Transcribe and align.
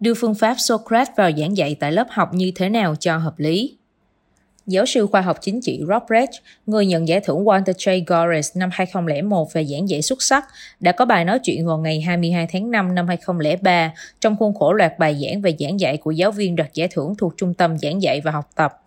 Đưa 0.00 0.14
phương 0.14 0.34
pháp 0.34 0.54
Socrates 0.58 1.16
vào 1.16 1.30
giảng 1.38 1.56
dạy 1.56 1.76
tại 1.80 1.92
lớp 1.92 2.06
học 2.10 2.34
như 2.34 2.52
thế 2.54 2.68
nào 2.68 2.94
cho 3.00 3.16
hợp 3.16 3.38
lý? 3.38 3.76
Giáo 4.66 4.86
sư 4.86 5.06
khoa 5.06 5.20
học 5.20 5.38
chính 5.40 5.60
trị 5.60 5.80
Rob 5.88 6.02
Brecht, 6.08 6.30
người 6.66 6.86
nhận 6.86 7.08
giải 7.08 7.20
thưởng 7.20 7.44
Walter 7.44 7.72
J. 7.72 8.02
Gorres 8.06 8.56
năm 8.56 8.70
2001 8.72 9.52
về 9.52 9.64
giảng 9.64 9.88
dạy 9.88 10.02
xuất 10.02 10.22
sắc, 10.22 10.44
đã 10.80 10.92
có 10.92 11.04
bài 11.04 11.24
nói 11.24 11.38
chuyện 11.38 11.66
vào 11.66 11.78
ngày 11.78 12.00
22 12.00 12.46
tháng 12.52 12.70
5 12.70 12.94
năm 12.94 13.08
2003 13.08 13.92
trong 14.20 14.36
khuôn 14.36 14.54
khổ 14.54 14.72
loạt 14.72 14.98
bài 14.98 15.16
giảng 15.22 15.40
về 15.40 15.54
giảng 15.58 15.80
dạy 15.80 15.96
của 15.96 16.10
giáo 16.10 16.30
viên 16.30 16.56
đoạt 16.56 16.74
giải 16.74 16.88
thưởng 16.88 17.14
thuộc 17.18 17.34
Trung 17.36 17.54
tâm 17.54 17.78
Giảng 17.78 18.02
dạy 18.02 18.20
và 18.20 18.30
Học 18.30 18.50
tập. 18.54 18.82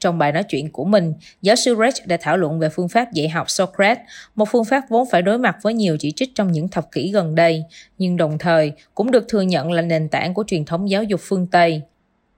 Trong 0.00 0.18
bài 0.18 0.32
nói 0.32 0.42
chuyện 0.42 0.70
của 0.72 0.84
mình, 0.84 1.12
giáo 1.42 1.56
sư 1.56 1.76
Reich 1.78 2.06
đã 2.06 2.16
thảo 2.20 2.36
luận 2.36 2.58
về 2.58 2.68
phương 2.68 2.88
pháp 2.88 3.12
dạy 3.12 3.28
học 3.28 3.50
Socrates, 3.50 3.98
một 4.34 4.48
phương 4.52 4.64
pháp 4.64 4.84
vốn 4.88 5.08
phải 5.10 5.22
đối 5.22 5.38
mặt 5.38 5.56
với 5.62 5.74
nhiều 5.74 5.96
chỉ 5.96 6.12
trích 6.12 6.34
trong 6.34 6.52
những 6.52 6.68
thập 6.68 6.92
kỷ 6.92 7.12
gần 7.12 7.34
đây, 7.34 7.64
nhưng 7.98 8.16
đồng 8.16 8.38
thời 8.38 8.72
cũng 8.94 9.10
được 9.10 9.28
thừa 9.28 9.42
nhận 9.42 9.72
là 9.72 9.82
nền 9.82 10.08
tảng 10.08 10.34
của 10.34 10.44
truyền 10.46 10.64
thống 10.64 10.90
giáo 10.90 11.02
dục 11.02 11.20
phương 11.24 11.46
Tây. 11.46 11.82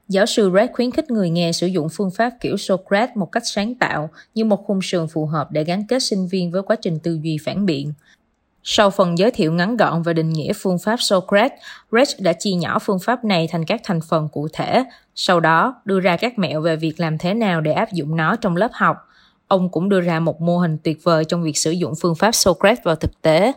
Giáo 0.09 0.27
sư 0.27 0.51
Reich 0.55 0.73
khuyến 0.73 0.91
khích 0.91 1.11
người 1.11 1.31
nghe 1.31 1.53
sử 1.53 1.67
dụng 1.67 1.89
phương 1.93 2.11
pháp 2.11 2.33
kiểu 2.41 2.57
Socrates 2.57 3.17
một 3.17 3.33
cách 3.33 3.43
sáng 3.47 3.75
tạo 3.75 4.11
như 4.35 4.45
một 4.45 4.65
khung 4.67 4.81
sườn 4.83 5.07
phù 5.09 5.27
hợp 5.27 5.51
để 5.51 5.65
gắn 5.65 5.87
kết 5.89 6.03
sinh 6.03 6.27
viên 6.27 6.51
với 6.51 6.63
quá 6.63 6.77
trình 6.83 6.99
tư 6.99 7.19
duy 7.23 7.39
phản 7.45 7.67
biện. 7.67 7.93
Sau 8.63 8.91
phần 8.91 9.19
giới 9.19 9.31
thiệu 9.31 9.53
ngắn 9.53 9.77
gọn 9.77 10.03
về 10.03 10.15
định 10.15 10.31
nghĩa 10.31 10.53
phương 10.53 10.79
pháp 10.79 10.97
Socrates, 11.01 11.53
Reich 11.93 12.21
đã 12.21 12.33
chia 12.33 12.53
nhỏ 12.53 12.79
phương 12.79 12.99
pháp 12.99 13.25
này 13.25 13.49
thành 13.51 13.65
các 13.65 13.81
thành 13.85 14.01
phần 14.09 14.29
cụ 14.33 14.49
thể, 14.53 14.85
sau 15.21 15.41
đó 15.41 15.81
đưa 15.85 16.01
ra 16.01 16.17
các 16.17 16.39
mẹo 16.39 16.61
về 16.61 16.77
việc 16.77 17.01
làm 17.01 17.19
thế 17.19 17.35
nào 17.35 17.61
để 17.61 17.73
áp 17.73 17.93
dụng 17.93 18.17
nó 18.17 18.37
trong 18.37 18.57
lớp 18.57 18.71
học. 18.73 18.97
Ông 19.49 19.69
cũng 19.69 19.89
đưa 19.89 20.01
ra 20.01 20.21
một 20.21 20.41
mô 20.41 20.59
hình 20.59 20.79
tuyệt 20.83 20.99
vời 21.03 21.25
trong 21.25 21.43
việc 21.43 21.59
sử 21.59 21.71
dụng 21.71 21.93
phương 22.01 22.15
pháp 22.15 22.33
Socrates 22.33 22.85
vào 22.85 22.97
thực 22.97 23.23
tế. 23.23 23.53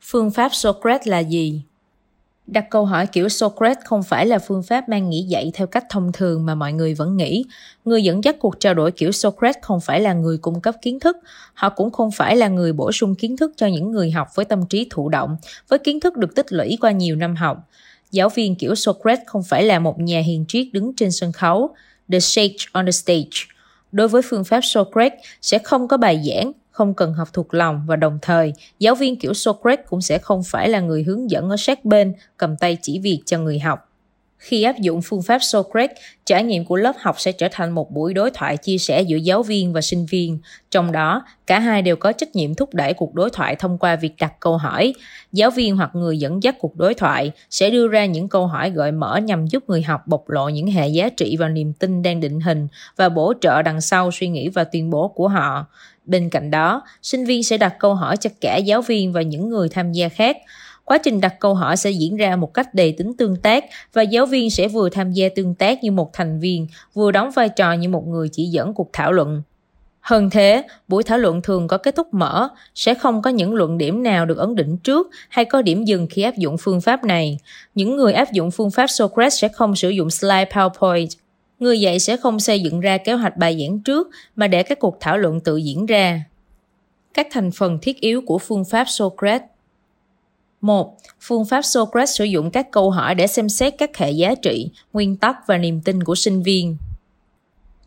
Phương 0.00 0.30
pháp 0.30 0.48
Socrates 0.54 1.08
là 1.08 1.18
gì? 1.18 1.62
Đặt 2.46 2.64
câu 2.70 2.84
hỏi 2.84 3.06
kiểu 3.06 3.28
Socrates 3.28 3.84
không 3.84 4.02
phải 4.02 4.26
là 4.26 4.38
phương 4.38 4.62
pháp 4.62 4.88
mang 4.88 5.10
nghĩa 5.10 5.22
dạy 5.22 5.50
theo 5.54 5.66
cách 5.66 5.84
thông 5.90 6.12
thường 6.12 6.46
mà 6.46 6.54
mọi 6.54 6.72
người 6.72 6.94
vẫn 6.94 7.16
nghĩ. 7.16 7.44
Người 7.84 8.02
dẫn 8.02 8.24
dắt 8.24 8.36
cuộc 8.40 8.60
trao 8.60 8.74
đổi 8.74 8.92
kiểu 8.92 9.12
Socrates 9.12 9.62
không 9.62 9.80
phải 9.80 10.00
là 10.00 10.12
người 10.12 10.38
cung 10.38 10.60
cấp 10.60 10.74
kiến 10.82 11.00
thức, 11.00 11.16
họ 11.54 11.68
cũng 11.68 11.90
không 11.90 12.10
phải 12.10 12.36
là 12.36 12.48
người 12.48 12.72
bổ 12.72 12.92
sung 12.92 13.14
kiến 13.14 13.36
thức 13.36 13.52
cho 13.56 13.66
những 13.66 13.90
người 13.90 14.10
học 14.10 14.28
với 14.34 14.44
tâm 14.44 14.66
trí 14.66 14.86
thụ 14.90 15.08
động, 15.08 15.36
với 15.68 15.78
kiến 15.78 16.00
thức 16.00 16.16
được 16.16 16.34
tích 16.34 16.52
lũy 16.52 16.78
qua 16.80 16.90
nhiều 16.90 17.16
năm 17.16 17.36
học. 17.36 17.68
Giáo 18.12 18.28
viên 18.28 18.56
kiểu 18.56 18.74
Socrates 18.74 19.26
không 19.26 19.42
phải 19.42 19.64
là 19.64 19.78
một 19.78 20.00
nhà 20.00 20.20
hiền 20.20 20.44
triết 20.48 20.66
đứng 20.72 20.92
trên 20.96 21.12
sân 21.12 21.32
khấu, 21.32 21.74
the 22.12 22.20
sage 22.20 22.56
on 22.72 22.86
the 22.86 22.90
stage. 22.90 23.46
Đối 23.92 24.08
với 24.08 24.22
phương 24.24 24.44
pháp 24.44 24.60
Socrates 24.62 25.18
sẽ 25.42 25.58
không 25.58 25.88
có 25.88 25.96
bài 25.96 26.22
giảng, 26.28 26.52
không 26.70 26.94
cần 26.94 27.14
học 27.14 27.28
thuộc 27.32 27.54
lòng 27.54 27.82
và 27.86 27.96
đồng 27.96 28.18
thời 28.22 28.52
giáo 28.78 28.94
viên 28.94 29.16
kiểu 29.16 29.34
Socrates 29.34 29.86
cũng 29.88 30.00
sẽ 30.00 30.18
không 30.18 30.42
phải 30.42 30.68
là 30.68 30.80
người 30.80 31.02
hướng 31.02 31.30
dẫn 31.30 31.48
ở 31.48 31.56
sát 31.56 31.84
bên 31.84 32.14
cầm 32.36 32.56
tay 32.56 32.78
chỉ 32.82 32.98
việc 32.98 33.22
cho 33.26 33.38
người 33.38 33.58
học. 33.58 33.91
Khi 34.42 34.62
áp 34.62 34.78
dụng 34.78 35.02
phương 35.02 35.22
pháp 35.22 35.38
Socrates, 35.38 35.96
trải 36.26 36.44
nghiệm 36.44 36.64
của 36.64 36.76
lớp 36.76 36.92
học 36.98 37.20
sẽ 37.20 37.32
trở 37.32 37.48
thành 37.52 37.70
một 37.70 37.90
buổi 37.90 38.14
đối 38.14 38.30
thoại 38.30 38.56
chia 38.56 38.78
sẻ 38.78 39.02
giữa 39.02 39.16
giáo 39.16 39.42
viên 39.42 39.72
và 39.72 39.80
sinh 39.80 40.06
viên. 40.10 40.38
Trong 40.70 40.92
đó, 40.92 41.24
cả 41.46 41.58
hai 41.58 41.82
đều 41.82 41.96
có 41.96 42.12
trách 42.12 42.36
nhiệm 42.36 42.54
thúc 42.54 42.74
đẩy 42.74 42.92
cuộc 42.92 43.14
đối 43.14 43.30
thoại 43.30 43.56
thông 43.56 43.78
qua 43.78 43.96
việc 43.96 44.12
đặt 44.20 44.32
câu 44.40 44.56
hỏi. 44.56 44.94
Giáo 45.32 45.50
viên 45.50 45.76
hoặc 45.76 45.90
người 45.94 46.18
dẫn 46.18 46.42
dắt 46.42 46.56
cuộc 46.58 46.76
đối 46.76 46.94
thoại 46.94 47.32
sẽ 47.50 47.70
đưa 47.70 47.88
ra 47.88 48.06
những 48.06 48.28
câu 48.28 48.46
hỏi 48.46 48.70
gợi 48.70 48.92
mở 48.92 49.16
nhằm 49.16 49.46
giúp 49.46 49.64
người 49.68 49.82
học 49.82 50.06
bộc 50.06 50.30
lộ 50.30 50.48
những 50.48 50.66
hệ 50.66 50.88
giá 50.88 51.08
trị 51.08 51.36
và 51.36 51.48
niềm 51.48 51.72
tin 51.72 52.02
đang 52.02 52.20
định 52.20 52.40
hình 52.40 52.68
và 52.96 53.08
bổ 53.08 53.32
trợ 53.40 53.62
đằng 53.62 53.80
sau 53.80 54.10
suy 54.10 54.28
nghĩ 54.28 54.48
và 54.48 54.64
tuyên 54.64 54.90
bố 54.90 55.08
của 55.08 55.28
họ. 55.28 55.66
Bên 56.04 56.30
cạnh 56.30 56.50
đó, 56.50 56.82
sinh 57.02 57.24
viên 57.24 57.44
sẽ 57.44 57.58
đặt 57.58 57.74
câu 57.78 57.94
hỏi 57.94 58.16
cho 58.16 58.30
cả 58.40 58.56
giáo 58.56 58.82
viên 58.82 59.12
và 59.12 59.22
những 59.22 59.48
người 59.48 59.68
tham 59.68 59.92
gia 59.92 60.08
khác. 60.08 60.36
Quá 60.92 60.98
trình 60.98 61.20
đặt 61.20 61.40
câu 61.40 61.54
hỏi 61.54 61.76
sẽ 61.76 61.90
diễn 61.90 62.16
ra 62.16 62.36
một 62.36 62.54
cách 62.54 62.74
đầy 62.74 62.92
tính 62.92 63.12
tương 63.18 63.36
tác 63.36 63.64
và 63.92 64.02
giáo 64.02 64.26
viên 64.26 64.50
sẽ 64.50 64.68
vừa 64.68 64.88
tham 64.88 65.12
gia 65.12 65.28
tương 65.28 65.54
tác 65.54 65.84
như 65.84 65.90
một 65.90 66.12
thành 66.12 66.40
viên, 66.40 66.66
vừa 66.94 67.10
đóng 67.10 67.30
vai 67.30 67.48
trò 67.48 67.72
như 67.72 67.88
một 67.88 68.06
người 68.06 68.28
chỉ 68.28 68.46
dẫn 68.46 68.74
cuộc 68.74 68.90
thảo 68.92 69.12
luận. 69.12 69.42
Hơn 70.00 70.30
thế, 70.30 70.62
buổi 70.88 71.02
thảo 71.02 71.18
luận 71.18 71.42
thường 71.42 71.68
có 71.68 71.78
kết 71.78 71.96
thúc 71.96 72.14
mở, 72.14 72.48
sẽ 72.74 72.94
không 72.94 73.22
có 73.22 73.30
những 73.30 73.54
luận 73.54 73.78
điểm 73.78 74.02
nào 74.02 74.26
được 74.26 74.38
ấn 74.38 74.54
định 74.54 74.76
trước 74.76 75.10
hay 75.28 75.44
có 75.44 75.62
điểm 75.62 75.84
dừng 75.84 76.06
khi 76.10 76.22
áp 76.22 76.36
dụng 76.36 76.56
phương 76.58 76.80
pháp 76.80 77.04
này. 77.04 77.38
Những 77.74 77.96
người 77.96 78.12
áp 78.12 78.32
dụng 78.32 78.50
phương 78.50 78.70
pháp 78.70 78.86
Socrates 78.86 79.40
sẽ 79.40 79.48
không 79.48 79.76
sử 79.76 79.88
dụng 79.88 80.10
slide 80.10 80.50
PowerPoint 80.50 81.08
người 81.58 81.80
dạy 81.80 82.00
sẽ 82.00 82.16
không 82.16 82.40
xây 82.40 82.60
dựng 82.60 82.80
ra 82.80 82.98
kế 82.98 83.12
hoạch 83.12 83.36
bài 83.36 83.58
giảng 83.60 83.78
trước 83.78 84.08
mà 84.36 84.46
để 84.46 84.62
các 84.62 84.78
cuộc 84.78 84.96
thảo 85.00 85.18
luận 85.18 85.40
tự 85.40 85.56
diễn 85.56 85.86
ra. 85.86 86.24
Các 87.14 87.26
thành 87.30 87.50
phần 87.50 87.78
thiết 87.82 88.00
yếu 88.00 88.22
của 88.26 88.38
phương 88.38 88.64
pháp 88.64 88.84
Socrates 88.88 89.51
1. 90.62 90.96
Phương 91.20 91.44
pháp 91.44 91.62
Socrates 91.62 92.18
sử 92.18 92.24
dụng 92.24 92.50
các 92.50 92.70
câu 92.70 92.90
hỏi 92.90 93.14
để 93.14 93.26
xem 93.26 93.48
xét 93.48 93.74
các 93.78 93.96
hệ 93.96 94.10
giá 94.10 94.34
trị, 94.34 94.70
nguyên 94.92 95.16
tắc 95.16 95.36
và 95.46 95.58
niềm 95.58 95.80
tin 95.80 96.02
của 96.02 96.14
sinh 96.14 96.42
viên. 96.42 96.76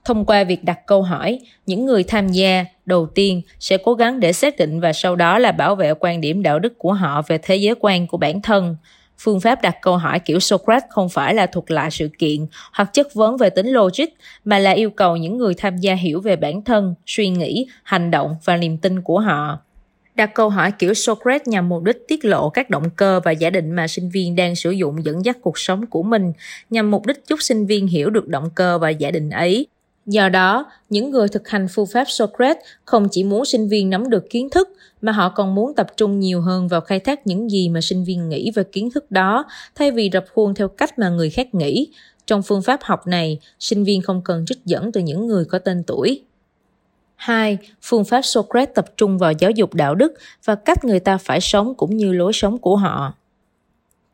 Thông 0.06 0.26
qua 0.26 0.44
việc 0.44 0.64
đặt 0.64 0.80
câu 0.88 1.02
hỏi, 1.02 1.40
những 1.66 1.86
người 1.86 2.04
tham 2.04 2.28
gia 2.28 2.66
đầu 2.86 3.06
tiên 3.06 3.42
sẽ 3.60 3.78
cố 3.78 3.94
gắng 3.94 4.20
để 4.20 4.34
xác 4.34 4.58
định 4.58 4.80
và 4.80 4.94
sau 4.94 5.16
đó 5.16 5.40
là 5.40 5.52
bảo 5.52 5.76
vệ 5.76 5.94
quan 6.00 6.22
điểm 6.22 6.44
đạo 6.44 6.60
đức 6.60 6.74
của 6.78 6.94
họ 6.94 7.22
về 7.28 7.38
thế 7.38 7.56
giới 7.56 7.76
quan 7.80 8.08
của 8.08 8.18
bản 8.18 8.42
thân. 8.42 8.76
Phương 9.18 9.40
pháp 9.40 9.62
đặt 9.62 9.78
câu 9.82 9.98
hỏi 9.98 10.20
kiểu 10.20 10.40
Socrates 10.40 10.90
không 10.90 11.10
phải 11.10 11.34
là 11.34 11.46
thuật 11.46 11.72
lại 11.72 11.92
sự 11.92 12.10
kiện 12.20 12.46
hoặc 12.74 12.94
chất 12.94 13.14
vấn 13.14 13.38
về 13.38 13.50
tính 13.50 13.68
logic, 13.68 14.06
mà 14.46 14.60
là 14.60 14.72
yêu 14.72 14.90
cầu 14.90 15.18
những 15.18 15.38
người 15.38 15.54
tham 15.54 15.78
gia 15.78 15.94
hiểu 15.94 16.22
về 16.22 16.36
bản 16.36 16.62
thân, 16.62 16.96
suy 17.06 17.30
nghĩ, 17.30 17.68
hành 17.84 18.12
động 18.12 18.36
và 18.46 18.58
niềm 18.58 18.78
tin 18.78 19.02
của 19.02 19.20
họ. 19.20 19.60
Đặt 20.16 20.32
câu 20.36 20.50
hỏi 20.50 20.72
kiểu 20.80 20.94
Socrates 20.94 21.48
nhằm 21.48 21.70
mục 21.70 21.84
đích 21.84 22.08
tiết 22.08 22.26
lộ 22.26 22.50
các 22.50 22.70
động 22.70 22.90
cơ 22.96 23.20
và 23.26 23.32
giả 23.32 23.50
định 23.50 23.72
mà 23.72 23.88
sinh 23.88 24.10
viên 24.10 24.36
đang 24.36 24.56
sử 24.56 24.72
dụng 24.72 25.06
dẫn 25.06 25.26
dắt 25.26 25.38
cuộc 25.42 25.60
sống 25.60 25.86
của 25.86 26.04
mình, 26.04 26.34
nhằm 26.70 26.92
mục 26.92 27.06
đích 27.06 27.22
giúp 27.28 27.42
sinh 27.42 27.66
viên 27.66 27.88
hiểu 27.88 28.10
được 28.10 28.28
động 28.28 28.50
cơ 28.56 28.78
và 28.78 28.90
giả 28.90 29.12
định 29.12 29.30
ấy, 29.30 29.68
Do 30.06 30.30
đó, 30.30 30.66
những 30.90 31.12
người 31.12 31.28
thực 31.28 31.48
hành 31.48 31.68
phương 31.72 31.88
pháp 31.88 32.06
Socrates 32.08 32.64
không 32.86 33.08
chỉ 33.12 33.24
muốn 33.24 33.46
sinh 33.46 33.68
viên 33.68 33.90
nắm 33.90 34.10
được 34.10 34.30
kiến 34.30 34.50
thức 34.50 34.70
mà 35.02 35.12
họ 35.12 35.30
còn 35.30 35.56
muốn 35.56 35.76
tập 35.76 35.88
trung 35.98 36.20
nhiều 36.20 36.42
hơn 36.42 36.68
vào 36.68 36.82
khai 36.82 37.00
thác 37.00 37.28
những 37.28 37.52
gì 37.52 37.70
mà 37.70 37.82
sinh 37.82 38.04
viên 38.04 38.30
nghĩ 38.30 38.52
về 38.56 38.64
kiến 38.64 38.90
thức 38.92 39.12
đó 39.12 39.46
thay 39.76 39.92
vì 39.92 40.10
rập 40.14 40.26
khuôn 40.34 40.56
theo 40.56 40.68
cách 40.68 41.00
mà 41.00 41.10
người 41.10 41.30
khác 41.30 41.56
nghĩ. 41.56 41.88
Trong 42.28 42.44
phương 42.44 42.62
pháp 42.62 42.80
học 42.84 43.08
này, 43.08 43.40
sinh 43.60 43.84
viên 43.84 44.02
không 44.02 44.22
cần 44.26 44.46
trích 44.48 44.66
dẫn 44.66 44.92
từ 44.92 45.02
những 45.02 45.28
người 45.28 45.46
có 45.46 45.60
tên 45.60 45.84
tuổi. 45.88 46.22
2. 47.16 47.58
Phương 47.82 48.06
pháp 48.06 48.22
Socrates 48.22 48.76
tập 48.76 48.86
trung 48.98 49.18
vào 49.18 49.32
giáo 49.32 49.52
dục 49.52 49.74
đạo 49.74 49.96
đức 49.96 50.14
và 50.46 50.56
cách 50.56 50.86
người 50.86 51.00
ta 51.00 51.18
phải 51.18 51.42
sống 51.42 51.76
cũng 51.76 51.98
như 51.98 52.14
lối 52.14 52.34
sống 52.34 52.58
của 52.58 52.76
họ. 52.76 53.14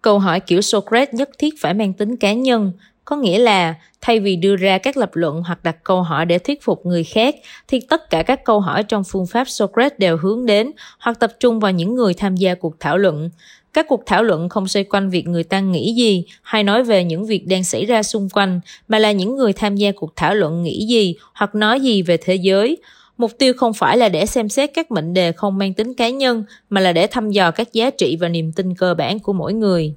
Câu 0.02 0.20
hỏi 0.20 0.40
kiểu 0.40 0.62
Socrates 0.62 1.14
nhất 1.14 1.30
thiết 1.38 1.54
phải 1.62 1.74
mang 1.74 1.94
tính 1.94 2.18
cá 2.18 2.34
nhân, 2.34 2.72
có 3.06 3.16
nghĩa 3.16 3.40
là 3.40 3.76
thay 4.02 4.20
vì 4.20 4.36
đưa 4.36 4.56
ra 4.56 4.78
các 4.78 4.98
lập 4.98 5.10
luận 5.14 5.44
hoặc 5.46 5.64
đặt 5.64 5.84
câu 5.84 6.02
hỏi 6.02 6.26
để 6.26 6.40
thuyết 6.40 6.64
phục 6.64 6.86
người 6.86 7.04
khác 7.04 7.36
thì 7.68 7.80
tất 7.80 8.10
cả 8.10 8.24
các 8.24 8.44
câu 8.46 8.60
hỏi 8.60 8.84
trong 8.84 9.04
phương 9.04 9.28
pháp 9.28 9.50
Socrates 9.50 10.00
đều 10.00 10.18
hướng 10.18 10.46
đến 10.46 10.72
hoặc 11.00 11.20
tập 11.20 11.34
trung 11.40 11.60
vào 11.60 11.72
những 11.72 11.96
người 11.96 12.14
tham 12.14 12.36
gia 12.36 12.56
cuộc 12.56 12.80
thảo 12.80 12.98
luận. 12.98 13.30
Các 13.74 13.86
cuộc 13.90 14.04
thảo 14.06 14.24
luận 14.24 14.50
không 14.50 14.68
xoay 14.68 14.84
quanh 14.84 15.10
việc 15.10 15.28
người 15.28 15.44
ta 15.44 15.60
nghĩ 15.60 15.94
gì 15.94 16.24
hay 16.42 16.64
nói 16.64 16.84
về 16.84 17.04
những 17.04 17.26
việc 17.26 17.48
đang 17.48 17.64
xảy 17.64 17.86
ra 17.86 18.04
xung 18.04 18.30
quanh, 18.30 18.60
mà 18.88 19.00
là 19.00 19.12
những 19.12 19.36
người 19.36 19.54
tham 19.54 19.76
gia 19.76 19.92
cuộc 19.92 20.16
thảo 20.16 20.36
luận 20.36 20.64
nghĩ 20.64 20.86
gì 20.86 21.16
hoặc 21.34 21.56
nói 21.56 21.80
gì 21.80 22.02
về 22.02 22.18
thế 22.18 22.36
giới. 22.36 22.78
Mục 23.18 23.32
tiêu 23.38 23.54
không 23.58 23.74
phải 23.74 23.98
là 23.98 24.10
để 24.10 24.26
xem 24.26 24.50
xét 24.50 24.72
các 24.74 24.92
mệnh 24.92 25.14
đề 25.14 25.32
không 25.32 25.58
mang 25.58 25.74
tính 25.74 25.94
cá 25.94 26.10
nhân, 26.10 26.44
mà 26.70 26.82
là 26.82 26.94
để 26.94 27.08
thăm 27.08 27.32
dò 27.32 27.52
các 27.52 27.74
giá 27.74 27.90
trị 27.90 28.18
và 28.22 28.30
niềm 28.30 28.52
tin 28.52 28.76
cơ 28.76 28.94
bản 28.94 29.20
của 29.20 29.34
mỗi 29.34 29.54
người. 29.54 29.94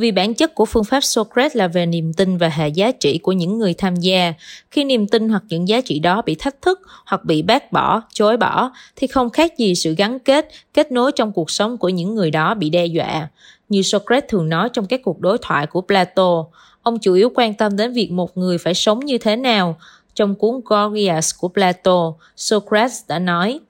Vì 0.00 0.10
bản 0.10 0.34
chất 0.34 0.54
của 0.54 0.64
phương 0.64 0.84
pháp 0.84 1.00
Socrates 1.00 1.56
là 1.56 1.68
về 1.68 1.86
niềm 1.86 2.12
tin 2.12 2.36
và 2.36 2.48
hệ 2.48 2.68
giá 2.68 2.92
trị 2.92 3.18
của 3.18 3.32
những 3.32 3.58
người 3.58 3.74
tham 3.74 3.96
gia. 3.96 4.34
Khi 4.70 4.84
niềm 4.84 5.08
tin 5.08 5.28
hoặc 5.28 5.42
những 5.48 5.68
giá 5.68 5.80
trị 5.80 5.98
đó 5.98 6.22
bị 6.26 6.34
thách 6.34 6.62
thức 6.62 6.80
hoặc 7.06 7.24
bị 7.24 7.42
bác 7.42 7.72
bỏ, 7.72 8.02
chối 8.12 8.36
bỏ, 8.36 8.72
thì 8.96 9.06
không 9.06 9.30
khác 9.30 9.58
gì 9.58 9.74
sự 9.74 9.94
gắn 9.94 10.18
kết, 10.18 10.48
kết 10.74 10.92
nối 10.92 11.12
trong 11.12 11.32
cuộc 11.32 11.50
sống 11.50 11.78
của 11.78 11.88
những 11.88 12.14
người 12.14 12.30
đó 12.30 12.54
bị 12.54 12.70
đe 12.70 12.86
dọa. 12.86 13.28
Như 13.68 13.82
Socrates 13.82 14.28
thường 14.28 14.48
nói 14.48 14.68
trong 14.72 14.86
các 14.86 15.00
cuộc 15.04 15.20
đối 15.20 15.38
thoại 15.38 15.66
của 15.66 15.80
Plato, 15.80 16.44
ông 16.82 16.98
chủ 16.98 17.14
yếu 17.14 17.30
quan 17.34 17.54
tâm 17.54 17.76
đến 17.76 17.92
việc 17.92 18.10
một 18.10 18.36
người 18.36 18.58
phải 18.58 18.74
sống 18.74 19.00
như 19.00 19.18
thế 19.18 19.36
nào. 19.36 19.78
Trong 20.14 20.34
cuốn 20.34 20.60
Gorgias 20.64 21.30
của 21.38 21.48
Plato, 21.48 22.12
Socrates 22.36 23.02
đã 23.08 23.18
nói, 23.18 23.60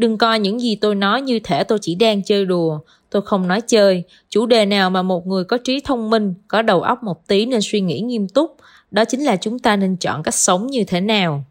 Đừng 0.00 0.18
coi 0.18 0.38
những 0.38 0.60
gì 0.60 0.76
tôi 0.76 0.94
nói 0.94 1.22
như 1.22 1.40
thể 1.44 1.64
tôi 1.64 1.78
chỉ 1.82 1.94
đang 1.94 2.22
chơi 2.22 2.44
đùa. 2.44 2.78
Tôi 3.10 3.22
không 3.22 3.48
nói 3.48 3.60
chơi. 3.60 4.04
Chủ 4.28 4.46
đề 4.46 4.66
nào 4.66 4.90
mà 4.90 5.02
một 5.02 5.26
người 5.26 5.44
có 5.44 5.58
trí 5.64 5.80
thông 5.80 6.10
minh, 6.10 6.34
có 6.48 6.62
đầu 6.62 6.82
óc 6.82 7.02
một 7.02 7.26
tí 7.26 7.46
nên 7.46 7.60
suy 7.62 7.80
nghĩ 7.80 8.00
nghiêm 8.00 8.28
túc. 8.28 8.56
Đó 8.90 9.04
chính 9.04 9.20
là 9.20 9.36
chúng 9.36 9.58
ta 9.58 9.76
nên 9.76 9.96
chọn 9.96 10.22
cách 10.22 10.34
sống 10.34 10.66
như 10.66 10.84
thế 10.84 11.00
nào. 11.00 11.44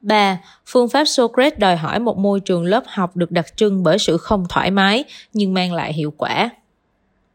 3. 0.00 0.40
Phương 0.66 0.88
pháp 0.88 1.04
Socrates 1.04 1.58
đòi 1.58 1.76
hỏi 1.76 1.98
một 1.98 2.18
môi 2.18 2.40
trường 2.40 2.64
lớp 2.64 2.82
học 2.86 3.16
được 3.16 3.30
đặc 3.30 3.56
trưng 3.56 3.82
bởi 3.82 3.98
sự 3.98 4.16
không 4.16 4.46
thoải 4.48 4.70
mái 4.70 5.04
nhưng 5.32 5.54
mang 5.54 5.72
lại 5.72 5.92
hiệu 5.92 6.14
quả. 6.16 6.50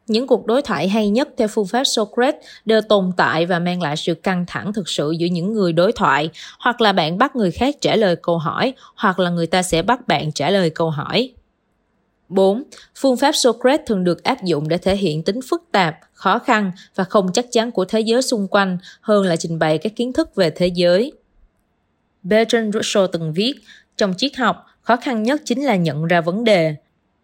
Những 0.07 0.27
cuộc 0.27 0.45
đối 0.45 0.61
thoại 0.61 0.89
hay 0.89 1.09
nhất 1.09 1.29
theo 1.37 1.47
phương 1.47 1.67
pháp 1.67 1.83
Socrates 1.83 2.41
đều 2.65 2.81
tồn 2.81 3.11
tại 3.17 3.45
và 3.45 3.59
mang 3.59 3.81
lại 3.81 3.97
sự 3.97 4.13
căng 4.13 4.45
thẳng 4.47 4.73
thực 4.73 4.89
sự 4.89 5.11
giữa 5.11 5.27
những 5.27 5.53
người 5.53 5.73
đối 5.73 5.91
thoại, 5.91 6.29
hoặc 6.59 6.81
là 6.81 6.91
bạn 6.91 7.17
bắt 7.17 7.35
người 7.35 7.51
khác 7.51 7.75
trả 7.81 7.95
lời 7.95 8.15
câu 8.15 8.37
hỏi, 8.37 8.73
hoặc 8.95 9.19
là 9.19 9.29
người 9.29 9.47
ta 9.47 9.61
sẽ 9.61 9.81
bắt 9.81 10.07
bạn 10.07 10.31
trả 10.31 10.49
lời 10.49 10.69
câu 10.69 10.89
hỏi. 10.89 11.33
4. 12.29 12.63
Phương 12.95 13.17
pháp 13.17 13.31
Socrates 13.35 13.87
thường 13.87 14.03
được 14.03 14.23
áp 14.23 14.43
dụng 14.43 14.67
để 14.67 14.77
thể 14.77 14.95
hiện 14.95 15.23
tính 15.23 15.39
phức 15.49 15.63
tạp, 15.71 15.95
khó 16.13 16.39
khăn 16.39 16.71
và 16.95 17.03
không 17.03 17.33
chắc 17.33 17.45
chắn 17.51 17.71
của 17.71 17.85
thế 17.85 17.99
giới 17.99 18.21
xung 18.21 18.47
quanh 18.47 18.77
hơn 19.01 19.25
là 19.25 19.35
trình 19.35 19.59
bày 19.59 19.77
các 19.77 19.95
kiến 19.95 20.13
thức 20.13 20.35
về 20.35 20.49
thế 20.49 20.67
giới. 20.67 21.11
Bertrand 22.23 22.75
Russell 22.75 23.05
từng 23.11 23.33
viết, 23.33 23.53
trong 23.97 24.13
triết 24.17 24.35
học, 24.35 24.65
khó 24.81 24.95
khăn 24.95 25.23
nhất 25.23 25.41
chính 25.45 25.65
là 25.65 25.75
nhận 25.75 26.05
ra 26.05 26.21
vấn 26.21 26.43
đề. 26.43 26.75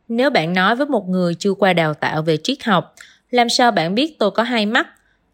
Nếu 0.07 0.29
bạn 0.29 0.53
nói 0.53 0.75
với 0.75 0.87
một 0.87 1.09
người 1.09 1.35
chưa 1.35 1.53
qua 1.53 1.73
đào 1.73 1.93
tạo 1.93 2.21
về 2.21 2.37
triết 2.37 2.63
học, 2.63 2.95
làm 3.31 3.49
sao 3.49 3.71
bạn 3.71 3.95
biết 3.95 4.19
tôi 4.19 4.31
có 4.31 4.43
hai 4.43 4.65
mắt? 4.65 4.87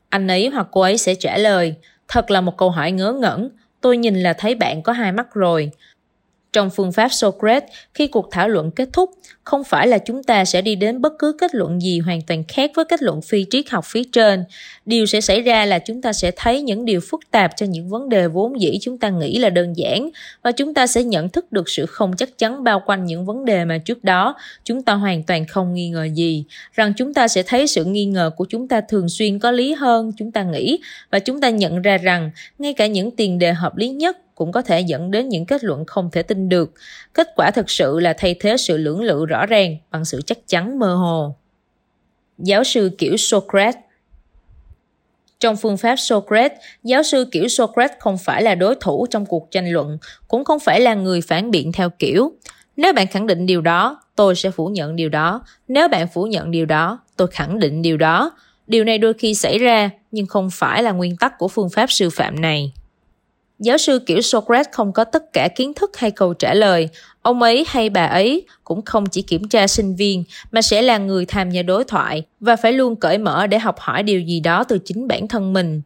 Anh 0.09 0.27
ấy 0.27 0.49
hoặc 0.49 0.67
cô 0.71 0.81
ấy 0.81 0.97
sẽ 0.97 1.15
trả 1.15 1.37
lời, 1.37 1.75
thật 2.07 2.31
là 2.31 2.41
một 2.41 2.57
câu 2.57 2.69
hỏi 2.69 2.91
ngớ 2.91 3.13
ngẩn, 3.13 3.49
tôi 3.81 3.97
nhìn 3.97 4.15
là 4.15 4.33
thấy 4.33 4.55
bạn 4.55 4.81
có 4.81 4.93
hai 4.93 5.11
mắt 5.11 5.33
rồi. 5.33 5.71
Trong 6.55 6.69
phương 6.69 6.91
pháp 6.91 7.13
Socrates, 7.13 7.69
khi 7.93 8.07
cuộc 8.07 8.27
thảo 8.31 8.49
luận 8.49 8.71
kết 8.71 8.89
thúc, 8.93 9.11
không 9.43 9.63
phải 9.63 9.87
là 9.87 9.97
chúng 9.97 10.23
ta 10.23 10.45
sẽ 10.45 10.61
đi 10.61 10.75
đến 10.75 11.01
bất 11.01 11.13
cứ 11.19 11.35
kết 11.39 11.55
luận 11.55 11.81
gì 11.81 11.99
hoàn 11.99 12.21
toàn 12.21 12.43
khác 12.47 12.71
với 12.75 12.85
kết 12.85 13.03
luận 13.03 13.21
phi 13.21 13.45
triết 13.49 13.69
học 13.69 13.85
phía 13.87 14.03
trên. 14.11 14.43
Điều 14.85 15.05
sẽ 15.05 15.21
xảy 15.21 15.41
ra 15.41 15.65
là 15.65 15.79
chúng 15.79 16.01
ta 16.01 16.13
sẽ 16.13 16.31
thấy 16.35 16.61
những 16.61 16.85
điều 16.85 16.99
phức 17.09 17.19
tạp 17.31 17.51
cho 17.57 17.65
những 17.65 17.89
vấn 17.89 18.09
đề 18.09 18.27
vốn 18.27 18.61
dĩ 18.61 18.77
chúng 18.81 18.97
ta 18.97 19.09
nghĩ 19.09 19.39
là 19.39 19.49
đơn 19.49 19.73
giản 19.73 20.09
và 20.43 20.51
chúng 20.51 20.73
ta 20.73 20.87
sẽ 20.87 21.03
nhận 21.03 21.29
thức 21.29 21.51
được 21.51 21.69
sự 21.69 21.85
không 21.85 22.15
chắc 22.17 22.37
chắn 22.37 22.63
bao 22.63 22.81
quanh 22.85 23.05
những 23.05 23.25
vấn 23.25 23.45
đề 23.45 23.65
mà 23.65 23.77
trước 23.77 24.03
đó 24.03 24.35
chúng 24.63 24.83
ta 24.83 24.93
hoàn 24.93 25.23
toàn 25.23 25.45
không 25.47 25.73
nghi 25.73 25.89
ngờ 25.89 26.07
gì, 26.13 26.43
rằng 26.73 26.93
chúng 26.97 27.13
ta 27.13 27.27
sẽ 27.27 27.43
thấy 27.43 27.67
sự 27.67 27.85
nghi 27.85 28.05
ngờ 28.05 28.31
của 28.37 28.45
chúng 28.45 28.67
ta 28.67 28.81
thường 28.81 29.09
xuyên 29.09 29.39
có 29.39 29.51
lý 29.51 29.73
hơn 29.73 30.11
chúng 30.17 30.31
ta 30.31 30.43
nghĩ 30.43 30.79
và 31.11 31.19
chúng 31.19 31.41
ta 31.41 31.49
nhận 31.49 31.81
ra 31.81 31.97
rằng 31.97 32.31
ngay 32.59 32.73
cả 32.73 32.87
những 32.87 33.11
tiền 33.11 33.39
đề 33.39 33.53
hợp 33.53 33.77
lý 33.77 33.89
nhất 33.89 34.17
cũng 34.35 34.51
có 34.51 34.61
thể 34.61 34.81
dẫn 34.81 35.11
đến 35.11 35.29
những 35.29 35.45
kết 35.45 35.63
luận 35.63 35.85
không 35.85 36.09
thể 36.11 36.23
tin 36.23 36.49
được. 36.49 36.73
Kết 37.13 37.27
quả 37.35 37.51
thực 37.51 37.69
sự 37.69 37.99
là 37.99 38.13
thay 38.17 38.35
thế 38.39 38.57
sự 38.57 38.77
lưỡng 38.77 39.01
lự 39.01 39.25
rõ 39.25 39.45
ràng 39.45 39.77
bằng 39.91 40.05
sự 40.05 40.21
chắc 40.25 40.37
chắn 40.47 40.79
mơ 40.79 40.95
hồ. 40.95 41.35
Giáo 42.37 42.63
sư 42.63 42.91
kiểu 42.97 43.17
Socrates 43.17 43.75
trong 45.39 45.57
phương 45.57 45.77
pháp 45.77 45.95
Socrates, 45.95 46.57
giáo 46.83 47.03
sư 47.03 47.25
kiểu 47.31 47.47
Socrates 47.47 47.97
không 47.99 48.17
phải 48.17 48.41
là 48.41 48.55
đối 48.55 48.75
thủ 48.75 49.05
trong 49.09 49.25
cuộc 49.25 49.51
tranh 49.51 49.69
luận, 49.69 49.97
cũng 50.27 50.43
không 50.43 50.59
phải 50.59 50.79
là 50.79 50.93
người 50.93 51.21
phản 51.21 51.51
biện 51.51 51.71
theo 51.71 51.89
kiểu. 51.89 52.31
Nếu 52.77 52.93
bạn 52.93 53.07
khẳng 53.07 53.27
định 53.27 53.45
điều 53.45 53.61
đó, 53.61 54.01
tôi 54.15 54.35
sẽ 54.35 54.51
phủ 54.51 54.67
nhận 54.67 54.95
điều 54.95 55.09
đó. 55.09 55.41
Nếu 55.67 55.87
bạn 55.87 56.07
phủ 56.13 56.23
nhận 56.23 56.51
điều 56.51 56.65
đó, 56.65 56.99
tôi 57.17 57.27
khẳng 57.27 57.59
định 57.59 57.81
điều 57.81 57.97
đó. 57.97 58.31
Điều 58.67 58.83
này 58.83 58.97
đôi 58.97 59.13
khi 59.13 59.35
xảy 59.35 59.57
ra, 59.57 59.89
nhưng 60.11 60.25
không 60.25 60.49
phải 60.49 60.83
là 60.83 60.91
nguyên 60.91 61.17
tắc 61.17 61.37
của 61.37 61.47
phương 61.47 61.69
pháp 61.69 61.91
sư 61.91 62.09
phạm 62.09 62.41
này. 62.41 62.71
Giáo 63.65 63.77
sư 63.77 63.99
kiểu 63.99 64.21
Socrates 64.21 64.71
không 64.71 64.93
có 64.93 65.03
tất 65.03 65.33
cả 65.33 65.47
kiến 65.55 65.73
thức 65.73 65.97
hay 65.97 66.11
câu 66.11 66.33
trả 66.33 66.53
lời. 66.53 66.89
Ông 67.21 67.41
ấy 67.41 67.65
hay 67.67 67.89
bà 67.89 68.05
ấy 68.05 68.45
cũng 68.63 68.81
không 68.81 69.05
chỉ 69.05 69.21
kiểm 69.21 69.47
tra 69.47 69.67
sinh 69.67 69.95
viên 69.95 70.23
mà 70.51 70.61
sẽ 70.61 70.81
là 70.81 70.97
người 70.97 71.25
tham 71.25 71.51
gia 71.51 71.61
đối 71.61 71.83
thoại 71.83 72.23
và 72.39 72.55
phải 72.55 72.73
luôn 72.73 72.95
cởi 72.95 73.17
mở 73.17 73.47
để 73.47 73.59
học 73.59 73.79
hỏi 73.79 74.03
điều 74.03 74.21
gì 74.21 74.39
đó 74.39 74.63
từ 74.63 74.79
chính 74.85 75.07
bản 75.07 75.27
thân 75.27 75.53
mình. 75.53 75.81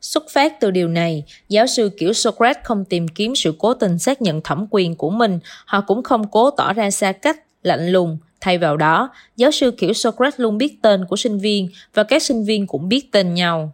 Xuất 0.00 0.24
phát 0.30 0.60
từ 0.60 0.70
điều 0.70 0.88
này, 0.88 1.24
giáo 1.48 1.66
sư 1.66 1.90
kiểu 1.98 2.12
Socrates 2.12 2.64
không 2.64 2.84
tìm 2.84 3.08
kiếm 3.08 3.34
sự 3.36 3.54
cố 3.58 3.74
tình 3.74 3.98
xác 3.98 4.22
nhận 4.22 4.40
thẩm 4.40 4.66
quyền 4.70 4.94
của 4.94 5.10
mình, 5.10 5.38
họ 5.66 5.80
cũng 5.80 6.02
không 6.02 6.30
cố 6.30 6.50
tỏ 6.50 6.72
ra 6.72 6.90
xa 6.90 7.12
cách, 7.12 7.36
lạnh 7.62 7.88
lùng. 7.88 8.18
Thay 8.40 8.58
vào 8.58 8.76
đó, 8.76 9.10
giáo 9.36 9.50
sư 9.50 9.70
kiểu 9.70 9.92
Socrates 9.92 10.40
luôn 10.40 10.58
biết 10.58 10.82
tên 10.82 11.04
của 11.08 11.16
sinh 11.16 11.38
viên 11.38 11.68
và 11.94 12.02
các 12.02 12.22
sinh 12.22 12.44
viên 12.44 12.66
cũng 12.66 12.88
biết 12.88 13.12
tên 13.12 13.34
nhau. 13.34 13.72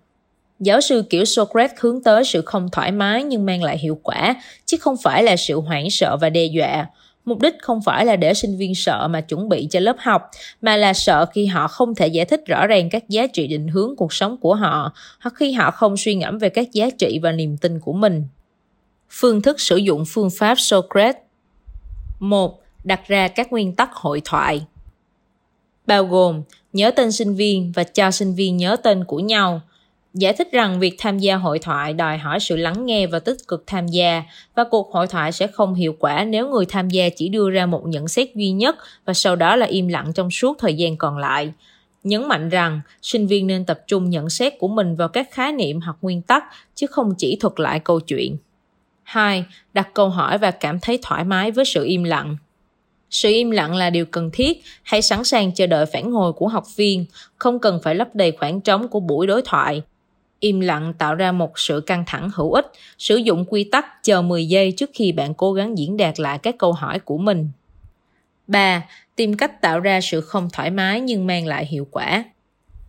Giáo 0.60 0.80
sư 0.80 1.04
kiểu 1.10 1.24
Socrates 1.24 1.80
hướng 1.80 2.02
tới 2.02 2.24
sự 2.24 2.42
không 2.42 2.68
thoải 2.72 2.92
mái 2.92 3.24
nhưng 3.24 3.46
mang 3.46 3.62
lại 3.62 3.78
hiệu 3.78 4.00
quả, 4.02 4.34
chứ 4.66 4.76
không 4.80 4.96
phải 5.02 5.22
là 5.22 5.36
sự 5.36 5.60
hoảng 5.60 5.90
sợ 5.90 6.16
và 6.20 6.30
đe 6.30 6.44
dọa. 6.44 6.86
Mục 7.24 7.40
đích 7.40 7.54
không 7.62 7.80
phải 7.82 8.06
là 8.06 8.16
để 8.16 8.34
sinh 8.34 8.56
viên 8.56 8.74
sợ 8.74 9.08
mà 9.08 9.20
chuẩn 9.20 9.48
bị 9.48 9.68
cho 9.70 9.80
lớp 9.80 9.96
học, 9.98 10.30
mà 10.62 10.76
là 10.76 10.92
sợ 10.92 11.26
khi 11.26 11.46
họ 11.46 11.68
không 11.68 11.94
thể 11.94 12.08
giải 12.08 12.24
thích 12.24 12.46
rõ 12.46 12.66
ràng 12.66 12.90
các 12.90 13.08
giá 13.08 13.26
trị 13.26 13.46
định 13.46 13.68
hướng 13.68 13.96
cuộc 13.96 14.12
sống 14.12 14.36
của 14.36 14.54
họ, 14.54 14.92
hoặc 15.20 15.34
khi 15.36 15.52
họ 15.52 15.70
không 15.70 15.96
suy 15.96 16.14
ngẫm 16.14 16.38
về 16.38 16.48
các 16.48 16.72
giá 16.72 16.90
trị 16.98 17.18
và 17.22 17.32
niềm 17.32 17.56
tin 17.56 17.80
của 17.80 17.92
mình. 17.92 18.24
Phương 19.10 19.42
thức 19.42 19.60
sử 19.60 19.76
dụng 19.76 20.04
phương 20.06 20.30
pháp 20.38 20.54
Socrates 20.58 21.22
1. 22.18 22.62
Đặt 22.84 23.00
ra 23.08 23.28
các 23.28 23.52
nguyên 23.52 23.74
tắc 23.76 23.92
hội 23.92 24.22
thoại 24.24 24.66
bao 25.86 26.04
gồm 26.04 26.42
nhớ 26.72 26.90
tên 26.90 27.12
sinh 27.12 27.34
viên 27.34 27.72
và 27.72 27.84
cho 27.84 28.10
sinh 28.10 28.34
viên 28.34 28.56
nhớ 28.56 28.76
tên 28.82 29.04
của 29.04 29.18
nhau 29.18 29.60
giải 30.18 30.32
thích 30.32 30.52
rằng 30.52 30.80
việc 30.80 30.94
tham 30.98 31.18
gia 31.18 31.36
hội 31.36 31.58
thoại 31.58 31.92
đòi 31.92 32.18
hỏi 32.18 32.40
sự 32.40 32.56
lắng 32.56 32.86
nghe 32.86 33.06
và 33.06 33.18
tích 33.18 33.36
cực 33.48 33.64
tham 33.66 33.86
gia 33.86 34.22
và 34.54 34.64
cuộc 34.70 34.92
hội 34.92 35.06
thoại 35.06 35.32
sẽ 35.32 35.46
không 35.46 35.74
hiệu 35.74 35.94
quả 35.98 36.24
nếu 36.24 36.48
người 36.48 36.66
tham 36.66 36.90
gia 36.90 37.08
chỉ 37.08 37.28
đưa 37.28 37.50
ra 37.50 37.66
một 37.66 37.82
nhận 37.86 38.08
xét 38.08 38.34
duy 38.34 38.50
nhất 38.50 38.76
và 39.04 39.14
sau 39.14 39.36
đó 39.36 39.56
là 39.56 39.66
im 39.66 39.88
lặng 39.88 40.12
trong 40.14 40.30
suốt 40.30 40.58
thời 40.58 40.74
gian 40.74 40.96
còn 40.96 41.18
lại 41.18 41.52
nhấn 42.04 42.28
mạnh 42.28 42.48
rằng 42.48 42.80
sinh 43.02 43.26
viên 43.26 43.46
nên 43.46 43.64
tập 43.64 43.80
trung 43.86 44.10
nhận 44.10 44.30
xét 44.30 44.58
của 44.58 44.68
mình 44.68 44.96
vào 44.96 45.08
các 45.08 45.28
khái 45.32 45.52
niệm 45.52 45.80
hoặc 45.80 45.96
nguyên 46.00 46.22
tắc 46.22 46.44
chứ 46.74 46.86
không 46.86 47.14
chỉ 47.18 47.36
thuật 47.40 47.52
lại 47.56 47.80
câu 47.80 48.00
chuyện 48.00 48.36
2. 49.02 49.44
Đặt 49.74 49.94
câu 49.94 50.08
hỏi 50.08 50.38
và 50.38 50.50
cảm 50.50 50.80
thấy 50.80 50.98
thoải 51.02 51.24
mái 51.24 51.50
với 51.50 51.64
sự 51.64 51.84
im 51.84 52.04
lặng. 52.04 52.36
Sự 53.10 53.28
im 53.28 53.50
lặng 53.50 53.76
là 53.76 53.90
điều 53.90 54.06
cần 54.06 54.30
thiết, 54.32 54.62
hãy 54.82 55.02
sẵn 55.02 55.24
sàng 55.24 55.54
chờ 55.54 55.66
đợi 55.66 55.86
phản 55.86 56.12
hồi 56.12 56.32
của 56.32 56.48
học 56.48 56.64
viên, 56.76 57.04
không 57.36 57.58
cần 57.58 57.80
phải 57.82 57.94
lấp 57.94 58.08
đầy 58.14 58.32
khoảng 58.32 58.60
trống 58.60 58.88
của 58.88 59.00
buổi 59.00 59.26
đối 59.26 59.42
thoại. 59.42 59.82
Im 60.40 60.60
lặng 60.60 60.92
tạo 60.98 61.14
ra 61.14 61.32
một 61.32 61.58
sự 61.58 61.80
căng 61.80 62.04
thẳng 62.06 62.30
hữu 62.34 62.52
ích, 62.52 62.66
sử 62.98 63.16
dụng 63.16 63.44
quy 63.48 63.64
tắc 63.64 63.86
chờ 64.02 64.22
10 64.22 64.46
giây 64.48 64.72
trước 64.72 64.90
khi 64.94 65.12
bạn 65.12 65.34
cố 65.34 65.52
gắng 65.52 65.78
diễn 65.78 65.96
đạt 65.96 66.20
lại 66.20 66.38
các 66.38 66.58
câu 66.58 66.72
hỏi 66.72 66.98
của 66.98 67.18
mình. 67.18 67.50
3. 68.46 68.84
Tìm 69.16 69.36
cách 69.36 69.60
tạo 69.60 69.80
ra 69.80 70.00
sự 70.00 70.20
không 70.20 70.48
thoải 70.52 70.70
mái 70.70 71.00
nhưng 71.00 71.26
mang 71.26 71.46
lại 71.46 71.66
hiệu 71.66 71.86
quả. 71.90 72.24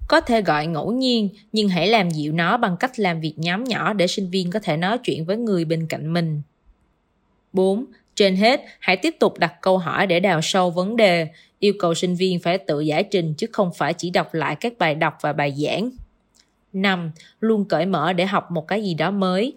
Có 0.07 0.22
thể 0.22 0.42
gọi 0.42 0.68
ngẫu 0.68 0.92
nhiên, 0.92 1.30
nhưng 1.51 1.69
hãy 1.69 1.88
làm 1.88 2.12
dịu 2.12 2.34
nó 2.34 2.57
bằng 2.57 2.78
cách 2.80 3.00
làm 3.00 3.22
việc 3.22 3.34
nhóm 3.38 3.63
nhỏ 3.63 3.94
để 3.94 4.07
sinh 4.07 4.30
viên 4.30 4.52
có 4.52 4.60
thể 4.60 4.78
nói 4.78 4.98
chuyện 4.98 5.25
với 5.25 5.38
người 5.38 5.66
bên 5.66 5.88
cạnh 5.88 6.13
mình. 6.13 6.42
4. 7.54 7.86
Trên 8.16 8.36
hết, 8.36 8.62
hãy 8.80 8.98
tiếp 8.98 9.16
tục 9.19 9.40
đặt 9.40 9.54
câu 9.62 9.78
hỏi 9.78 10.07
để 10.07 10.19
đào 10.19 10.40
sâu 10.42 10.69
vấn 10.69 10.95
đề, 10.95 11.28
yêu 11.60 11.74
cầu 11.80 11.94
sinh 11.94 12.16
viên 12.16 12.40
phải 12.40 12.57
tự 12.57 12.80
giải 12.80 13.04
trình 13.04 13.34
chứ 13.34 13.48
không 13.52 13.72
phải 13.78 13.94
chỉ 13.94 14.10
đọc 14.10 14.34
lại 14.34 14.56
các 14.56 14.74
bài 14.80 14.95
đọc 14.95 15.18
và 15.22 15.34
bài 15.34 15.54
giảng. 15.57 15.90
5. 16.74 17.12
Luôn 17.39 17.66
cởi 17.66 17.86
mở 17.86 18.13
để 18.13 18.25
học 18.25 18.51
một 18.51 18.68
cái 18.68 18.83
gì 18.83 18.94
đó 18.94 19.12
mới. 19.12 19.54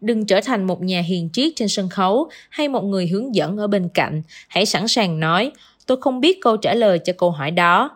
Đừng 0.00 0.26
trở 0.26 0.40
thành 0.40 0.66
một 0.66 0.82
nhà 0.82 1.00
hiền 1.00 1.28
triết 1.32 1.52
trên 1.56 1.68
sân 1.68 1.88
khấu 1.88 2.28
hay 2.50 2.68
một 2.68 2.84
người 2.84 3.06
hướng 3.06 3.34
dẫn 3.34 3.56
ở 3.56 3.66
bên 3.66 3.88
cạnh. 3.94 4.22
Hãy 4.48 4.66
sẵn 4.66 4.88
sàng 4.88 5.20
nói, 5.20 5.50
tôi 5.86 5.98
không 6.00 6.20
biết 6.20 6.38
câu 6.40 6.56
trả 6.56 6.74
lời 6.74 6.98
cho 6.98 7.12
câu 7.18 7.30
hỏi 7.30 7.50
đó. 7.50 7.90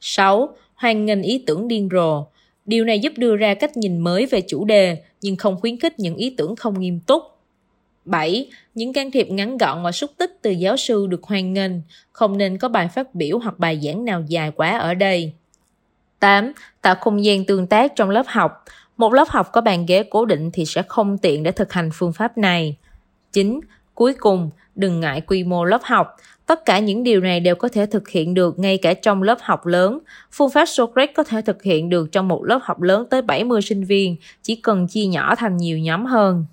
6. 0.00 0.48
Hoan 0.74 1.06
nghênh 1.06 1.22
ý 1.22 1.44
tưởng 1.46 1.68
điên 1.68 1.88
rồ. 1.92 2.26
Điều 2.64 2.84
này 2.84 2.98
giúp 2.98 3.12
đưa 3.16 3.36
ra 3.36 3.54
cách 3.54 3.76
nhìn 3.76 3.98
mới 3.98 4.26
về 4.26 4.40
chủ 4.40 4.64
đề, 4.64 5.02
nhưng 5.22 5.36
không 5.36 5.60
khuyến 5.60 5.80
khích 5.80 5.98
những 5.98 6.16
ý 6.16 6.34
tưởng 6.36 6.56
không 6.56 6.80
nghiêm 6.80 7.00
túc. 7.00 7.22
7. 8.04 8.50
Những 8.74 8.92
can 8.92 9.10
thiệp 9.10 9.30
ngắn 9.30 9.58
gọn 9.58 9.82
và 9.82 9.92
xúc 9.92 10.10
tích 10.18 10.38
từ 10.42 10.50
giáo 10.50 10.76
sư 10.76 11.06
được 11.06 11.22
hoan 11.22 11.52
nghênh, 11.52 11.72
không 12.12 12.38
nên 12.38 12.58
có 12.58 12.68
bài 12.68 12.88
phát 12.94 13.14
biểu 13.14 13.38
hoặc 13.38 13.58
bài 13.58 13.80
giảng 13.82 14.04
nào 14.04 14.24
dài 14.28 14.50
quá 14.50 14.78
ở 14.78 14.94
đây. 14.94 15.32
8. 16.20 16.52
Tạo 16.82 16.94
không 16.94 17.24
gian 17.24 17.44
tương 17.44 17.66
tác 17.66 17.92
trong 17.96 18.10
lớp 18.10 18.26
học. 18.26 18.64
Một 18.96 19.12
lớp 19.12 19.28
học 19.28 19.52
có 19.52 19.60
bàn 19.60 19.86
ghế 19.86 20.02
cố 20.10 20.24
định 20.24 20.50
thì 20.52 20.64
sẽ 20.66 20.82
không 20.82 21.18
tiện 21.18 21.42
để 21.42 21.52
thực 21.52 21.72
hành 21.72 21.90
phương 21.94 22.12
pháp 22.12 22.38
này. 22.38 22.76
9. 23.32 23.60
Cuối 23.94 24.14
cùng, 24.14 24.50
đừng 24.74 25.00
ngại 25.00 25.20
quy 25.20 25.44
mô 25.44 25.64
lớp 25.64 25.80
học. 25.84 26.16
Tất 26.46 26.64
cả 26.64 26.78
những 26.78 27.02
điều 27.02 27.20
này 27.20 27.40
đều 27.40 27.54
có 27.54 27.68
thể 27.68 27.86
thực 27.86 28.08
hiện 28.08 28.34
được 28.34 28.58
ngay 28.58 28.78
cả 28.78 28.94
trong 28.94 29.22
lớp 29.22 29.38
học 29.40 29.66
lớn. 29.66 29.98
Phương 30.32 30.50
pháp 30.50 30.64
Socrates 30.64 31.14
có 31.16 31.22
thể 31.22 31.42
thực 31.42 31.62
hiện 31.62 31.88
được 31.88 32.12
trong 32.12 32.28
một 32.28 32.44
lớp 32.44 32.58
học 32.62 32.82
lớn 32.82 33.06
tới 33.10 33.22
70 33.22 33.62
sinh 33.62 33.84
viên, 33.84 34.16
chỉ 34.42 34.56
cần 34.56 34.86
chia 34.86 35.06
nhỏ 35.06 35.34
thành 35.34 35.56
nhiều 35.56 35.78
nhóm 35.78 36.06
hơn. 36.06 36.44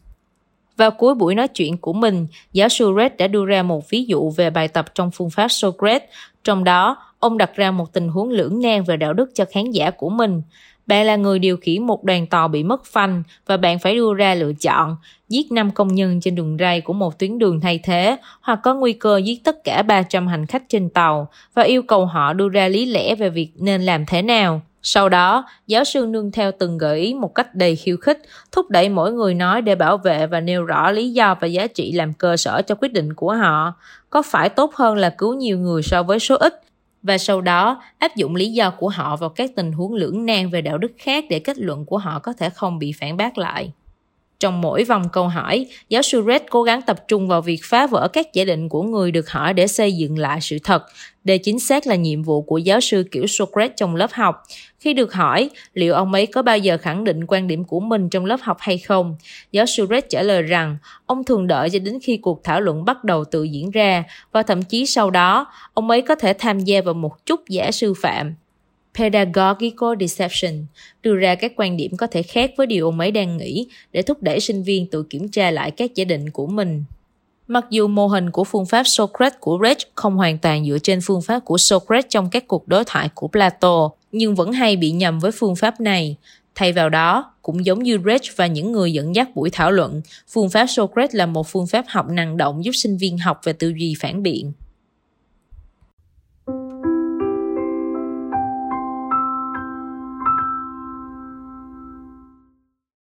Vào 0.78 0.92
cuối 0.92 1.16
buổi 1.16 1.36
nói 1.36 1.48
chuyện 1.48 1.78
của 1.78 1.94
mình, 1.94 2.28
giáo 2.54 2.70
sư 2.70 2.94
Red 2.98 3.12
đã 3.18 3.28
đưa 3.28 3.46
ra 3.46 3.64
một 3.64 3.90
ví 3.90 4.06
dụ 4.06 4.30
về 4.30 4.50
bài 4.50 4.68
tập 4.68 4.86
trong 4.96 5.12
phương 5.12 5.30
pháp 5.30 5.48
Socrates, 5.48 6.10
trong 6.44 6.64
đó 6.64 6.98
ông 7.20 7.38
đặt 7.38 7.56
ra 7.56 7.72
một 7.72 7.94
tình 7.94 8.08
huống 8.08 8.30
lưỡng 8.30 8.62
nan 8.62 8.84
về 8.84 8.98
đạo 8.98 9.14
đức 9.14 9.30
cho 9.34 9.46
khán 9.52 9.72
giả 9.72 9.92
của 9.92 10.10
mình. 10.10 10.42
Bạn 10.88 11.06
là 11.06 11.16
người 11.16 11.40
điều 11.40 11.58
khiển 11.58 11.84
một 11.84 12.04
đoàn 12.04 12.28
tàu 12.28 12.48
bị 12.48 12.64
mất 12.64 12.86
phanh 12.86 13.24
và 13.46 13.58
bạn 13.58 13.80
phải 13.80 13.96
đưa 13.96 14.14
ra 14.14 14.36
lựa 14.36 14.54
chọn 14.54 14.96
giết 15.30 15.52
5 15.52 15.72
công 15.72 15.96
nhân 15.96 16.22
trên 16.22 16.36
đường 16.36 16.58
ray 16.60 16.82
của 16.82 16.94
một 16.94 17.20
tuyến 17.20 17.40
đường 17.40 17.62
thay 17.62 17.80
thế 17.84 18.18
hoặc 18.42 18.60
có 18.64 18.74
nguy 18.74 18.94
cơ 18.94 19.18
giết 19.18 19.44
tất 19.44 19.64
cả 19.64 19.82
300 19.82 20.28
hành 20.28 20.46
khách 20.46 20.64
trên 20.70 20.90
tàu 20.90 21.28
và 21.54 21.64
yêu 21.64 21.82
cầu 21.82 22.06
họ 22.06 22.34
đưa 22.34 22.50
ra 22.50 22.68
lý 22.68 22.86
lẽ 22.86 23.16
về 23.16 23.30
việc 23.30 23.50
nên 23.56 23.82
làm 23.82 24.06
thế 24.06 24.22
nào. 24.22 24.62
Sau 24.90 25.10
đó, 25.10 25.46
giáo 25.68 25.84
sư 25.84 26.06
nương 26.10 26.32
theo 26.32 26.52
từng 26.60 26.78
gợi 26.78 27.00
ý 27.00 27.14
một 27.14 27.36
cách 27.36 27.56
đầy 27.56 27.76
khiêu 27.76 27.98
khích, 27.98 28.22
thúc 28.52 28.70
đẩy 28.70 28.90
mỗi 28.90 29.14
người 29.14 29.34
nói 29.34 29.62
để 29.62 29.76
bảo 29.76 29.98
vệ 29.98 30.28
và 30.28 30.40
nêu 30.40 30.64
rõ 30.64 30.92
lý 30.92 31.12
do 31.12 31.36
và 31.42 31.48
giá 31.48 31.68
trị 31.68 31.92
làm 31.92 32.14
cơ 32.14 32.38
sở 32.38 32.62
cho 32.62 32.76
quyết 32.76 32.94
định 32.94 33.14
của 33.14 33.34
họ. 33.34 33.74
Có 34.10 34.22
phải 34.22 34.50
tốt 34.50 34.76
hơn 34.76 34.98
là 34.98 35.10
cứu 35.10 35.34
nhiều 35.34 35.60
người 35.60 35.84
so 35.84 36.04
với 36.04 36.20
số 36.20 36.36
ít? 36.36 36.62
Và 37.04 37.18
sau 37.18 37.42
đó, 37.42 37.82
áp 38.00 38.16
dụng 38.16 38.36
lý 38.36 38.52
do 38.52 38.70
của 38.70 38.90
họ 38.90 39.16
vào 39.16 39.30
các 39.30 39.52
tình 39.56 39.72
huống 39.72 39.94
lưỡng 39.94 40.26
nan 40.26 40.50
về 40.50 40.62
đạo 40.62 40.78
đức 40.78 40.92
khác 40.98 41.26
để 41.30 41.40
kết 41.40 41.58
luận 41.58 41.86
của 41.86 41.98
họ 41.98 42.20
có 42.20 42.34
thể 42.34 42.50
không 42.50 42.80
bị 42.80 42.94
phản 43.00 43.18
bác 43.18 43.38
lại. 43.38 43.72
Trong 44.40 44.62
mỗi 44.62 44.84
vòng 44.84 45.04
câu 45.14 45.28
hỏi, 45.28 45.66
giáo 45.90 46.02
sư 46.02 46.24
Red 46.28 46.42
cố 46.50 46.64
gắng 46.64 46.82
tập 46.82 47.08
trung 47.08 47.28
vào 47.28 47.42
việc 47.42 47.60
phá 47.64 47.88
vỡ 47.88 48.08
các 48.14 48.34
giả 48.34 48.44
định 48.46 48.70
của 48.70 48.84
người 48.84 49.12
được 49.12 49.30
hỏi 49.30 49.54
để 49.54 49.68
xây 49.68 49.94
dựng 49.94 50.18
lại 50.18 50.42
sự 50.42 50.58
thật. 50.64 50.84
Đây 51.24 51.38
chính 51.38 51.60
xác 51.60 51.88
là 51.88 51.96
nhiệm 51.96 52.24
vụ 52.24 52.42
của 52.42 52.58
giáo 52.58 52.80
sư 52.80 53.04
kiểu 53.12 53.28
Socrates 53.28 53.72
trong 53.78 53.96
lớp 53.96 54.12
học. 54.14 54.44
Khi 54.80 54.94
được 54.94 55.14
hỏi 55.14 55.50
liệu 55.74 55.94
ông 55.94 56.14
ấy 56.14 56.26
có 56.26 56.42
bao 56.42 56.58
giờ 56.58 56.78
khẳng 56.78 57.04
định 57.04 57.26
quan 57.28 57.48
điểm 57.48 57.64
của 57.64 57.80
mình 57.80 58.10
trong 58.10 58.26
lớp 58.26 58.40
học 58.42 58.58
hay 58.60 58.78
không, 58.78 59.16
giáo 59.52 59.66
sư 59.66 59.88
Red 59.90 60.04
trả 60.10 60.22
lời 60.22 60.42
rằng 60.42 60.78
ông 61.06 61.24
thường 61.24 61.48
đợi 61.48 61.70
cho 61.70 61.80
đến 61.80 62.00
khi 62.04 62.18
cuộc 62.18 62.44
thảo 62.44 62.62
luận 62.62 62.86
bắt 62.86 63.04
đầu 63.04 63.26
tự 63.26 63.44
diễn 63.44 63.72
ra 63.72 64.04
và 64.32 64.44
thậm 64.44 64.64
chí 64.64 64.86
sau 64.86 65.12
đó 65.12 65.48
ông 65.74 65.90
ấy 65.90 66.02
có 66.02 66.16
thể 66.16 66.34
tham 66.34 66.60
gia 66.60 66.82
vào 66.82 66.94
một 66.94 67.26
chút 67.26 67.42
giả 67.50 67.72
sư 67.72 67.94
phạm. 68.02 68.36
Pedagogical 68.98 69.90
Deception, 70.00 70.66
đưa 71.04 71.16
ra 71.16 71.36
các 71.36 71.54
quan 71.56 71.78
điểm 71.78 71.98
có 71.98 72.08
thể 72.08 72.24
khác 72.24 72.52
với 72.58 72.68
điều 72.68 72.86
ông 72.86 73.00
ấy 73.00 73.12
đang 73.12 73.38
nghĩ 73.38 73.68
để 73.94 74.02
thúc 74.02 74.24
đẩy 74.24 74.40
sinh 74.40 74.64
viên 74.64 74.88
tự 74.88 75.04
kiểm 75.04 75.30
tra 75.30 75.52
lại 75.52 75.72
các 75.72 75.96
giả 75.96 76.06
định 76.06 76.30
của 76.30 76.48
mình. 76.48 76.84
Mặc 77.48 77.66
dù 77.70 77.88
mô 77.88 78.08
hình 78.08 78.32
của 78.32 78.44
phương 78.44 78.66
pháp 78.66 78.84
Socrates 78.84 79.40
của 79.40 79.60
Rage 79.64 79.84
không 79.96 80.16
hoàn 80.16 80.38
toàn 80.38 80.66
dựa 80.66 80.78
trên 80.84 81.00
phương 81.04 81.22
pháp 81.22 81.40
của 81.46 81.58
Socrates 81.58 82.10
trong 82.10 82.30
các 82.30 82.48
cuộc 82.48 82.68
đối 82.68 82.84
thoại 82.86 83.10
của 83.16 83.28
Plato, 83.28 83.90
nhưng 84.12 84.36
vẫn 84.36 84.52
hay 84.52 84.76
bị 84.76 84.92
nhầm 84.92 85.20
với 85.20 85.32
phương 85.32 85.56
pháp 85.56 85.82
này. 85.82 86.16
Thay 86.56 86.74
vào 86.74 86.90
đó, 86.90 87.32
cũng 87.42 87.66
giống 87.66 87.84
như 87.84 88.00
Rage 88.06 88.30
và 88.36 88.48
những 88.48 88.72
người 88.72 88.94
dẫn 88.94 89.16
dắt 89.16 89.36
buổi 89.36 89.50
thảo 89.50 89.72
luận, 89.72 90.02
phương 90.30 90.50
pháp 90.50 90.66
Socrates 90.68 91.16
là 91.16 91.26
một 91.26 91.48
phương 91.48 91.68
pháp 91.68 91.86
học 91.88 92.10
năng 92.10 92.38
động 92.38 92.66
giúp 92.66 92.72
sinh 92.72 92.98
viên 92.98 93.18
học 93.18 93.42
về 93.44 93.54
tư 93.54 93.74
duy 93.78 93.96
phản 94.00 94.24
biện. 94.24 94.54